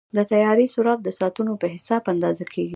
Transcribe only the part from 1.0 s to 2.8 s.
د ساعتونو په حساب اندازه کېږي.